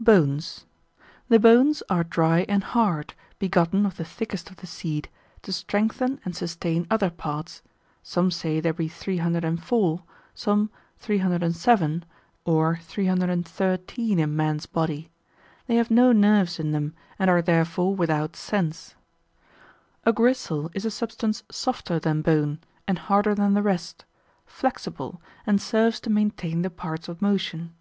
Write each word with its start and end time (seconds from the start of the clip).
Bones.] 0.00 0.66
The 1.28 1.38
bones 1.38 1.84
are 1.88 2.02
dry 2.02 2.44
and 2.48 2.64
hard, 2.64 3.14
begotten 3.38 3.86
of 3.86 3.96
the 3.96 4.04
thickest 4.04 4.50
of 4.50 4.56
the 4.56 4.66
seed, 4.66 5.08
to 5.42 5.52
strengthen 5.52 6.18
and 6.24 6.34
sustain 6.34 6.84
other 6.90 7.10
parts: 7.10 7.62
some 8.02 8.32
say 8.32 8.58
there 8.58 8.72
be 8.72 8.88
304, 8.88 10.02
some 10.34 10.68
307, 10.98 12.04
or 12.44 12.78
313 12.78 14.18
in 14.18 14.34
man's 14.34 14.66
body. 14.66 15.08
They 15.68 15.76
have 15.76 15.92
no 15.92 16.10
nerves 16.10 16.58
in 16.58 16.72
them, 16.72 16.96
and 17.16 17.30
are 17.30 17.40
therefore 17.40 17.94
without 17.94 18.34
sense. 18.34 18.96
A 20.02 20.12
gristle 20.12 20.72
is 20.74 20.84
a 20.84 20.90
substance 20.90 21.44
softer 21.52 22.00
than 22.00 22.22
bone, 22.22 22.58
and 22.88 22.98
harder 22.98 23.32
than 23.36 23.54
the 23.54 23.62
rest, 23.62 24.04
flexible, 24.44 25.22
and 25.46 25.62
serves 25.62 26.00
to 26.00 26.10
maintain 26.10 26.62
the 26.62 26.70
parts 26.70 27.06
of 27.08 27.22
motion. 27.22 27.76